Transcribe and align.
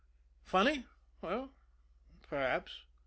Funny? 0.41 0.85
Well, 1.21 1.51
perhaps. 2.27 2.85